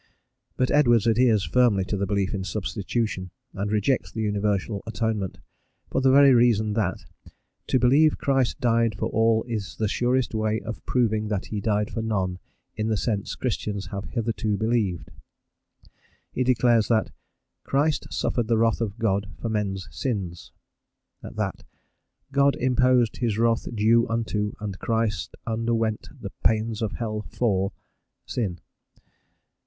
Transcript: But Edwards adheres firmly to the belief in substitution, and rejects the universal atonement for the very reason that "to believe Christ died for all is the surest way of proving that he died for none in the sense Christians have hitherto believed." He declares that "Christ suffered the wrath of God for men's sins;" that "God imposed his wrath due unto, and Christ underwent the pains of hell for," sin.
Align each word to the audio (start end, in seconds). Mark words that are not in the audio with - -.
But 0.57 0.71
Edwards 0.71 1.05
adheres 1.05 1.43
firmly 1.45 1.83
to 1.85 1.95
the 1.95 2.07
belief 2.07 2.33
in 2.33 2.43
substitution, 2.43 3.29
and 3.53 3.71
rejects 3.71 4.11
the 4.11 4.23
universal 4.23 4.81
atonement 4.87 5.37
for 5.91 6.01
the 6.01 6.09
very 6.09 6.33
reason 6.33 6.73
that 6.73 7.05
"to 7.67 7.77
believe 7.77 8.17
Christ 8.17 8.59
died 8.59 8.95
for 8.97 9.09
all 9.09 9.43
is 9.47 9.75
the 9.75 9.87
surest 9.87 10.33
way 10.33 10.59
of 10.61 10.83
proving 10.87 11.27
that 11.27 11.45
he 11.53 11.61
died 11.61 11.91
for 11.91 12.01
none 12.01 12.39
in 12.75 12.87
the 12.87 12.97
sense 12.97 13.35
Christians 13.35 13.89
have 13.91 14.05
hitherto 14.09 14.57
believed." 14.57 15.11
He 16.31 16.43
declares 16.43 16.87
that 16.87 17.11
"Christ 17.63 18.07
suffered 18.11 18.47
the 18.47 18.57
wrath 18.57 18.81
of 18.81 18.97
God 18.97 19.27
for 19.39 19.49
men's 19.49 19.87
sins;" 19.91 20.51
that 21.21 21.63
"God 22.31 22.55
imposed 22.55 23.17
his 23.17 23.37
wrath 23.37 23.67
due 23.75 24.07
unto, 24.09 24.53
and 24.59 24.79
Christ 24.79 25.35
underwent 25.45 26.09
the 26.19 26.31
pains 26.43 26.81
of 26.81 26.93
hell 26.93 27.23
for," 27.29 27.71
sin. 28.25 28.59